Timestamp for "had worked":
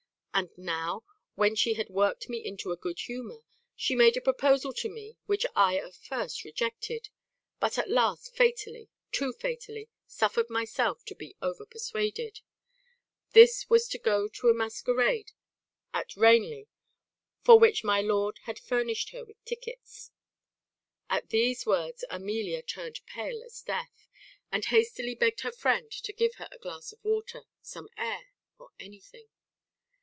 1.75-2.27